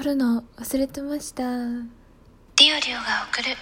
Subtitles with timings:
[0.00, 1.42] 撮るの忘れてました。
[1.42, 3.58] リオリオが送るゆる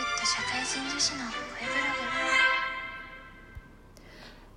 [0.00, 1.74] っと社会人女子の声ブ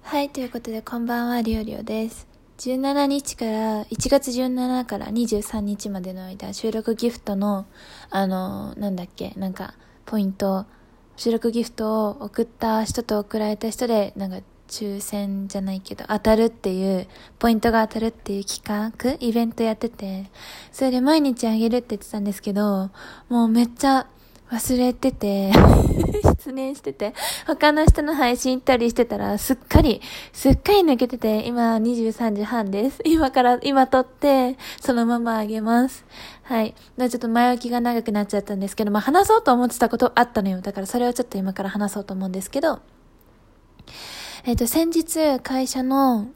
[0.04, 2.30] ロはい、ということでこんばんは、りおりおです。
[2.60, 7.66] 17日から、1月17から23日までの間、収録ギフトの、
[8.10, 9.74] あの、なんだっけ、なんか、
[10.05, 10.66] ポイント、
[11.18, 17.08] 収録ギフトを送った人と送られた人で、なんか、抽選じゃないけど、当たるっていう、
[17.39, 20.30] ポイントが当たるっていう企画、イベントやってて、
[20.72, 22.92] それで毎日あげるって言ってたんですけど、
[23.30, 24.08] もうめっちゃ
[24.50, 25.51] 忘れてて、
[26.24, 27.14] 失念してて、
[27.46, 30.01] 他の人の配信行ったりしてたら、すっかり、
[30.32, 33.02] すっかり抜けてて、今23時半です。
[33.03, 36.05] 今から、今撮って、そのままあげます。
[36.44, 36.73] はい。
[36.97, 40.61] ちょっと前置きが長くなっちゃったんですけど、まあ話そうと思ってたことあったのよ。
[40.61, 42.80] だからそれをちょっと今から話そうと思うんですけど、
[44.45, 46.27] えっ、と、先日、会社の、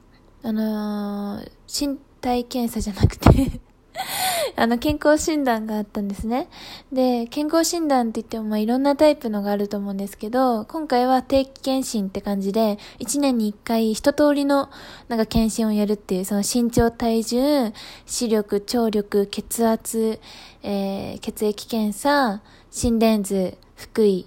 [0.42, 3.60] あのー身体検査じゃなくて
[4.56, 6.48] あの、健康診断があったんですね。
[6.92, 14.70] で、健康診断って言っても、まあ、いろんなタイプのがあると思うんですけど、今回は定期検診って感じで、1年に1回一通りの、
[15.08, 17.72] なんか検診をやるっていう、その身長、体重、
[18.06, 20.20] 視力、聴力、血圧、
[20.62, 22.40] えー、血液検査、
[22.70, 24.26] 心電図、腹囲、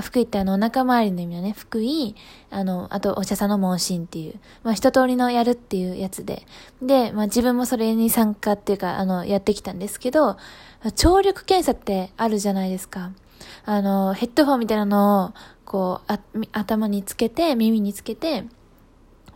[0.00, 2.14] 福井ってあの、お腹周りの意味のね、福井、
[2.50, 6.46] あの、あと、お医者さんの問診っていう、まあ、一通りのやるっていうやつで、
[6.80, 10.36] で、まあ、自分もそれに参加っていうか、あの、やってきたんですけど、
[10.94, 13.10] 聴力検査ってあるじゃないですか。
[13.64, 15.30] あの、ヘッドホンみたいなのを、
[15.64, 18.44] こう、頭につけて、耳につけて、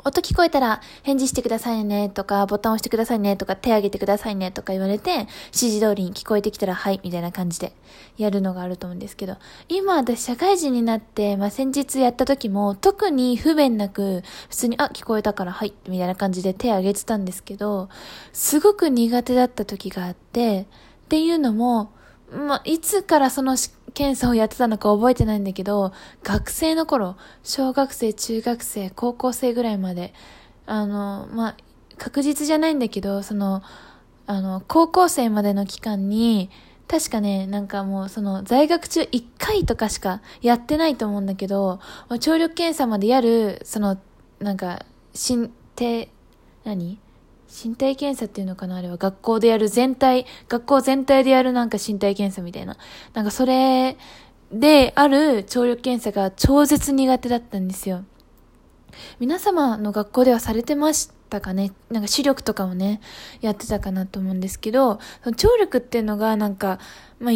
[0.06, 7.72] 音聞こえたら返事してくださいねとか、ボタン押してくださいねとか、手挙げてくださいねとか言われて、指示通りに聞こえてきたらはいみたいな感じで
[8.18, 9.36] やるのがあると思うんですけど、
[9.68, 17.88] 今私社会人になって、まあ、先日やった時も特に不便なく、普通にあ、聞こえたからはいみたいな感じで手挙げてたんですけど、
[18.34, 20.66] すごく苦手だった時があって、
[21.06, 21.92] っていうのも、
[22.30, 23.56] まあ、いつからその
[23.94, 30.12] 検査をやってたのか覚えてないんだけど、学生の頃、小学生、中学生、高校生ぐらいまで、
[30.66, 31.56] あの、まあ、
[31.96, 33.62] 確実じゃないんだけど、その、
[34.26, 36.50] あの、高校生までの期間に、
[36.88, 41.80] 確かね、なんかもうその在学中1回とかしかやってないと思うんだけど、
[42.20, 43.98] 聴力検査までやる、その、
[44.40, 44.84] なんか、
[45.14, 46.10] 身体、
[46.64, 46.98] 何？
[47.54, 52.76] 身体検査っていうのかなあれは学校でやる全体、学校全体でやるなんか身体検査みたいな。
[53.12, 53.96] なんかそれ
[54.52, 58.04] である聴力検査が超絶苦手だったんですよ。
[59.18, 61.72] 皆様の学校ではされてましたかね？
[61.90, 63.00] なんか視力とかもね、
[63.40, 66.78] やってたかなと思うんですけど、その聴力っていうのがなんか、
[67.18, 67.34] まあ、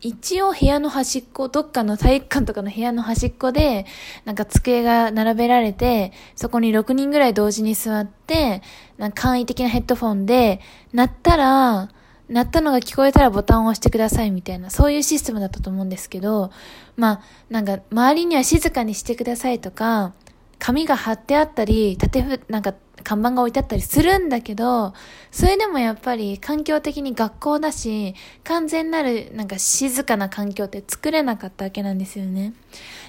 [0.00, 3.86] 一応部屋の端っこ、どっかの体育館とかの部屋の端っこで、
[4.24, 8.62] なんか机が並べられて、そこに6人ぐらい同時に座って、
[8.98, 10.60] なんか簡易的なヘッドフォンで、
[10.92, 11.90] 鳴ったら、
[12.28, 16.50] 鳴ったのが聞こえたらボタンを押してくださいみたいな、そういうシステムだったと思うんですけど、
[16.96, 17.20] まあ、
[17.50, 20.12] なんか周りには静かにしてくださいとか、
[20.58, 22.74] 紙が貼ってあったり、縦ふ、なんか
[23.06, 24.92] 看板が置いてあったりするんだけど、
[25.30, 32.52] それでもやっぱり環境的に学校だし、完全なるなんか静かな環境って作れなかったわけなんですよね。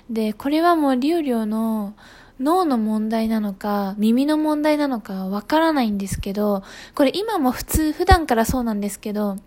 [0.07, 1.95] で、これはもうリュウリュウの
[2.39, 6.61] 脳の問題なのか、耳の問題なのかわからないんですけど、
[6.93, 9.37] これ今も普通、普段からそうなんですけど、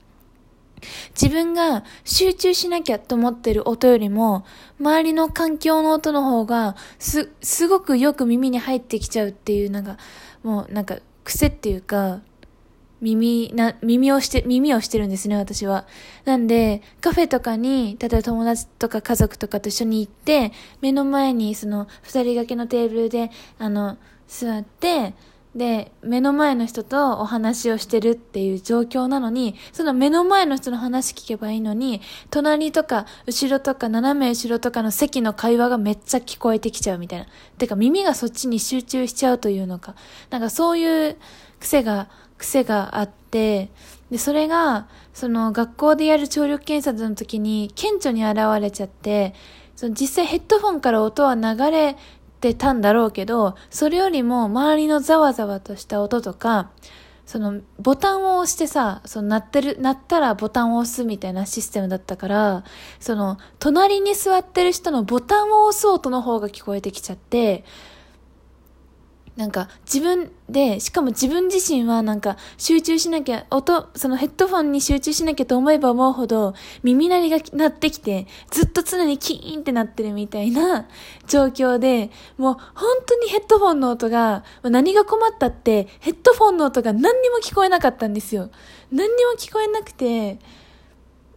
[1.21, 4.45] 自分が集中しなきゃと思ってる音よりも、
[4.81, 9.99] 周りの環境の音の方が、す、すごくよく耳に入ってきちゃうっていう、なんか、
[10.43, 12.21] もうなんか、癖っていうか、
[13.01, 15.87] 耳、な、耳をして、耳をしてるんですね、私は。
[16.25, 23.97] なんで、カフェとかに、例えば友達とか家族とかと一緒に行って、目の前にその、二人掛けのテーブルで、あの、
[24.29, 25.15] 座って、
[25.55, 32.01] で、目の前の人とお話をしてるっていう状況なのに、その目の前の人の話聞けばいいのに、
[32.31, 37.27] 隣とか後ろとか斜め後ろとかの席の会話がめっちゃ聞こえてきちゃうみたいな。
[37.59, 39.97] てか耳がそっちに集中しちゃうというのか。
[40.31, 41.17] なんかそういう
[41.59, 42.09] 癖が、
[42.39, 43.71] 癖があって、
[44.11, 49.35] で、それが、その学校でやる聴力検査の時に顕著に現れちゃって、
[49.81, 51.97] その実際ヘッドフォンから音は流れ
[52.41, 56.71] てたんだろうけど、それよりも周りのざわざわとした音とか、
[57.27, 62.65] そのボタンを押してさ、その鳴ってる、鳴ったらボタンを押すみたいなシステムだったから、
[62.99, 67.65] その隣に座ってる人のボタンを押す音の方が聞こえてきちゃって、
[69.37, 80.89] なんか自分で、しかも自分自身はなんか集中しなきゃ、音、そのヘッドフォンに集中しなきゃと思えば思うほど耳鳴りが鳴ってきて、ずっと常にキーンってなってるみたいな
[81.27, 88.51] 状況で、もう本当にヘッドフォンの音が、何が困ったってヘッドフォンの音が何にも聞こえなかったんですよ。
[88.91, 90.39] 何にも聞こえなくて、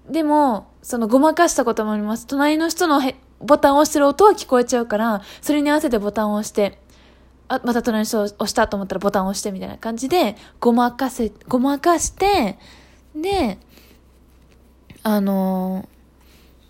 [0.10, 2.28] でも、そのごまかしたこともあります。
[2.28, 3.02] 隣の人の
[3.40, 6.83] ボタンを押してる音は聞こえちゃうから、それに合わせてボタンを押して、
[7.48, 12.58] あ、また隣の人を押したと思ったらボタン押してみたいな感じで、ごまかせ、ごまかして、
[13.16, 13.58] で、
[15.04, 15.88] あの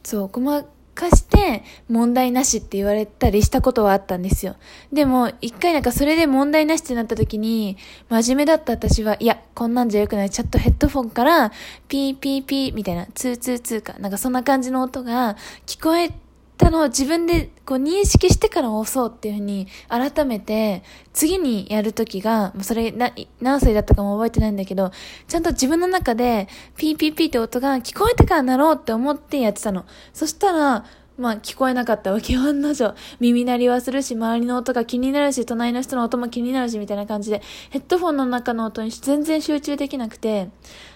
[0.04, 4.56] ー、そう、ごまかして問題なしって言われたりしたことはあったんですよ。
[4.92, 7.78] でも、一回なんかそれで問題なしってなった時に、
[8.10, 10.30] 真面目だった私は、いや、こんなんじゃよくない。
[10.30, 11.52] ちゃんとヘッドフォンから、
[11.88, 15.36] ピーピーピーみたいな、ツーツーツーか、なんかそんな感じの音が
[15.66, 16.12] 聞こえ
[16.58, 23.12] たのを自分でこう認識してから押そうっていうふうに改めて次にやるときが、それな
[23.42, 24.92] 何歳だったかも覚えてないんだけど、
[25.28, 26.48] ちゃんと自分の中で
[26.78, 29.86] ピーピーピーって音が聞こえてからなろうって思ってやってたの。
[30.14, 30.86] そしたら、
[31.18, 32.96] まあ聞こえなかったわけよ、案の定。
[33.20, 40.50] 耳鳴りはするし、周りの音が気になるし、隣の人の音も気になるし、みたいな感じで、ヘッドフォンの中の音に全然集中できなくて、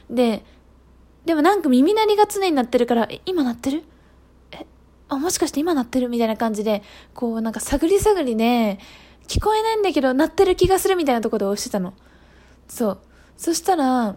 [0.10, 0.44] で、
[1.26, 3.84] でもなんか耳鳴りが常になってるから、今鳴ってる？
[5.10, 6.84] あ、もしかして今鳴ってるみたいな感じで、
[7.14, 8.80] こうなんか探り探りで、
[9.28, 11.94] 聞こえないんだけど鳴ってる気がするみたいなところで押してたの。
[12.68, 13.00] そう。
[13.38, 14.16] そしたら、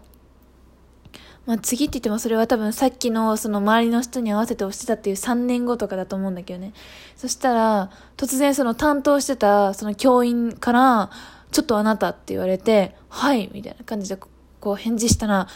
[1.47, 6.73] まあ、次って言ってもそれは多分さっきのその周りの人に合わせて押してたっていう3年後とかだと思うんだけどね。
[7.17, 11.11] そしたら、突然その担当してたその教員から、
[11.51, 14.17] ちょっとあなたって言われて、はい、みたいな感じで
[14.61, 15.49] こう返事したら、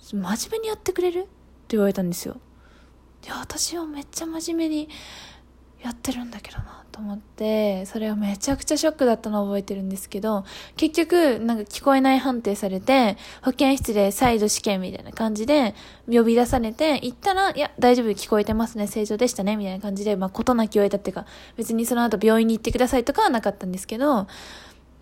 [0.00, 1.20] 真面目にやってくれる？
[1.20, 1.28] って
[1.76, 2.40] 言われたんですよ。
[3.26, 4.88] いや、私はめっちゃ真面目に
[5.82, 10.44] やってるんだけどなと思って、それはめちゃくちゃショックだったのを覚えてるんですけど、
[10.76, 15.74] 結局、なんか聞こえない判定されて、保健室で再度試験みたいな感じで
[16.08, 21.26] 呼び出されて、行ったら、いや、大丈夫、聞こえてますね、正常でしたね、みたいな感じで、まあ、ことなきを得たっていうか、
[21.56, 24.28] 別にその後病院に行ってくださいとかはなかったんですけど、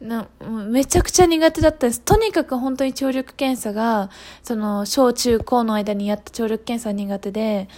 [0.01, 2.01] なめちゃくちゃ苦手だったんです。
[2.01, 4.11] とにかく本当に聴力検査が、
[4.43, 7.69] その、小中高の間にやった聴力検査は苦手で、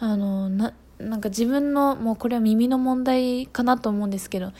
[0.00, 4.52] あの、な、なんか自分の、もうこれは耳の問題かなと思うんですけど、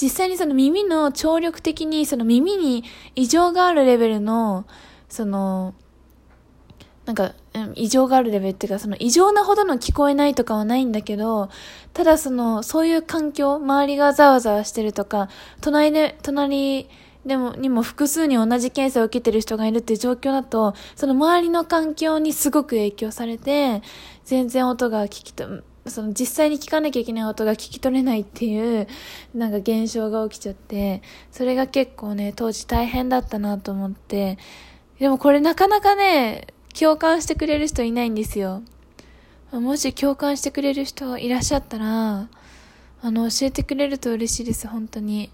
[0.00, 2.84] 実際にその耳の聴力的に、その耳に
[3.14, 4.66] 異常があるレベルの、
[5.08, 5.74] その、
[7.04, 7.34] なんか、
[7.74, 11.50] 異常があるレベルっていうか、その異常なほどの聞こえないとかはないんだけど、
[11.92, 15.28] ただその、そういう環境、周りがざわざわしてるとか、
[15.60, 16.88] 隣で、隣
[17.24, 23.82] でも、にも複数に同じ検査を受けてる人がいるっていう状況だと、その周りの環境にすごく影響されて、
[24.24, 28.88] 全然音が聞きと、その実際に聞かなきゃいけない音が聞き取れないっていう、
[29.34, 34.38] なんか現象が起きちゃって、それが結構ね、当時大変だったなと思って、
[34.98, 36.48] でもこれなかなかね、
[36.78, 38.62] 共感してくれる人いないんですよ。
[39.52, 42.28] もし共感してくれる人いらっしゃったら、
[43.04, 45.30] あの、教えてくれると嬉しいです、本当に。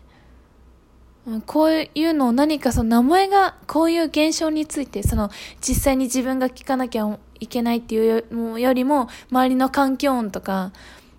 [1.47, 5.31] こういうのを何かその名前がこういう現象についてその
[5.61, 10.73] 実際に自分が聞かなきゃいけないっていうよりも周りの環境音とか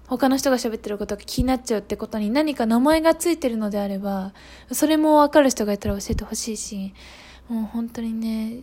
[0.08, 4.34] 他の人が喋ってることが気になっちゃうってことに何か名前がついてるのであれば
[4.72, 6.94] それもわかる人がいたら教えてほしいし
[7.48, 8.62] もう本当にね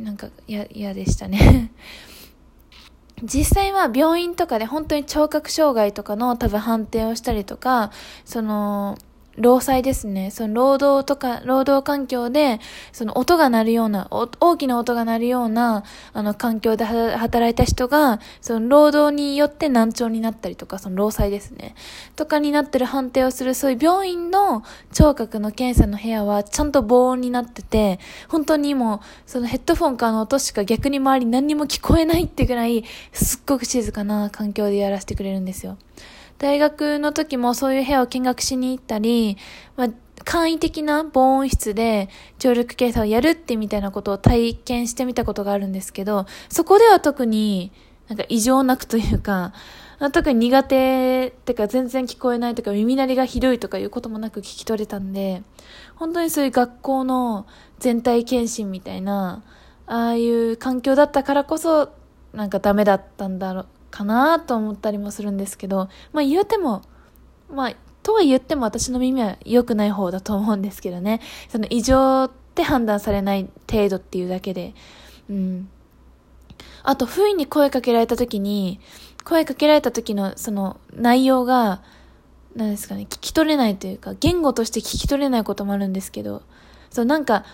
[0.00, 1.72] なんか嫌でしたね。
[3.22, 7.92] 実際は病院とかで本当に聴覚障害とかの多分判定をしたりとか
[8.24, 8.98] その
[9.38, 10.30] 労災ですね。
[10.30, 12.60] その労働とか、労働環境で、
[12.92, 21.74] その音が鳴るような、大きな音が鳴るような、あの、環境で働いた人が、その労働によって難聴になったりとか、その労災ですね。
[22.14, 24.62] とかになってる判定をする、そういう病院の
[24.92, 35.78] 聴覚の検査の部屋は、ちゃんと防音になってて、本当にもう、そのヘッドフォンからの音しか逆に周り何にも聞こえないってぐらい、すっごく静かな環境でやらせてくれるんですよ。
[36.42, 39.38] 大学の時もそういう部屋を見学しに行ったり、
[39.76, 39.88] まあ、
[40.24, 42.08] 簡易的な防音室で
[42.40, 47.70] 聴力検査をやるってみたいなことを体験してみたことがあるんですけど、そこでは特に
[48.08, 49.52] なんか異常なくというか、
[50.12, 55.44] 特に苦手ってか全然聞こえないとか耳鳴りがひどいとかいうこともなく聞き取れたんで、
[55.94, 57.46] 本当にそういう学校の
[57.78, 59.44] 全体検診みたいな、
[59.86, 61.90] ああいう環境だったからこそ、
[62.32, 66.82] なんかダメだったんだろう、かなと思ったりもするんですけど、まあ言うても、
[67.48, 67.72] まあ、
[68.02, 71.20] とは言っても私の耳は良くない方だと思うんですけどね。
[71.48, 74.74] その異常って判断されない程度っていうだけで。
[75.30, 75.68] うん。
[76.82, 78.80] あと、不意に声かけられた時に、
[79.24, 81.82] 声かけられた時のその内容が、
[82.56, 86.42] なんですかね、聞き取れないというか、言語として聞き取れないこともあるんですけど、
[86.90, 87.44] そう、なんか、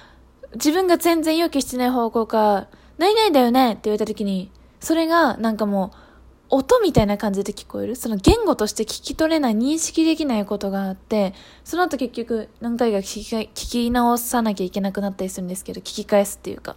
[0.54, 6.07] 自分が全然予期してない方向か、ないないだよねって言われた時に、それがなんかもう、
[6.50, 7.97] 音みたいな感じで聞こえる？
[7.97, 16.76] その言語として聞き取れない、認識できないことがあって、その後結局何回か聞き聞き直さなきゃいけなくなったりするんですけど、聞き返すっていうか。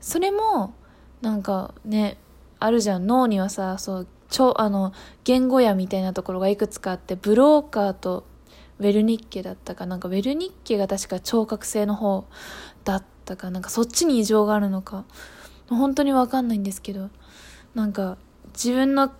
[0.00, 0.74] それも、
[1.20, 2.18] なんかね、
[2.58, 3.06] あるじゃん。
[3.06, 4.92] 脳にはさ、そう、超、あの、
[5.24, 8.24] 言語やみたいなところがいくつかあって、ブローカーと
[8.80, 12.26] ウェルニッケだったか、なんかウェルニッケが確か聴覚性の方
[12.84, 15.04] だったか、なんかそっちに異常があるのか、
[15.68, 17.10] 本当にわかんないんですけど、
[17.74, 18.18] なんか、
[18.54, 19.12] 自分の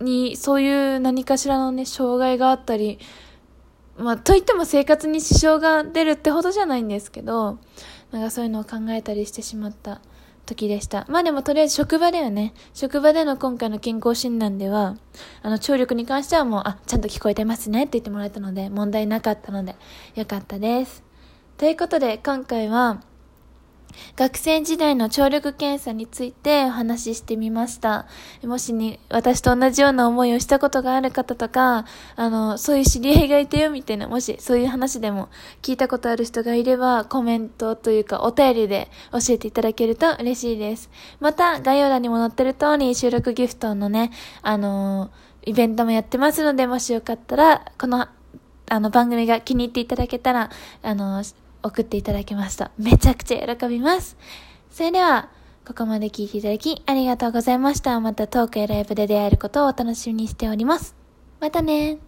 [0.00, 2.98] にそういう何かしらのね障害があったり
[3.96, 7.58] まあといっても生活に支障が出るってほどじゃないんですけど
[8.10, 10.00] なんかそういうのを考えたりしてしまった
[10.46, 11.06] 時でした。
[11.08, 14.96] まあでもとりあえず職場ではね、職場での今回の健康診断では、
[15.42, 19.76] あの、聴力に関してはもう、あ、ちゃんと聞こえてますねって言ってもらえたので、問題なかったので、
[20.14, 21.02] よかったです。
[21.56, 23.02] ということで、今回は、
[24.16, 28.06] 学生時代の聴力検査についてお話ししてみました。
[28.44, 31.84] もしに、私と同じような思いをしたことがある方とか、
[32.16, 35.28] あの、そういう知り合いがいたよみたいな、もしそういう話でも
[35.62, 40.90] 聞いたことある人がいれば、コメントというかお便りで教えていただけると嬉しいです。
[41.20, 44.10] また、概要欄にも載ってる通り、収録ギフトのね、
[44.42, 45.10] あの
[45.44, 48.08] イベントもやってますので、もしよかったら、この、
[48.68, 50.50] あの番組が気に入っていただけたら、
[50.82, 51.22] あの
[51.62, 52.70] 送っていただきました。
[52.78, 54.16] めちゃくちゃ喜びます。
[54.70, 55.28] それでは、
[55.66, 57.98] ここまで聞いていただきありがとうございました。
[58.00, 60.96] またトークやライブで出会えることをお楽しみにしております。
[61.40, 61.98] またね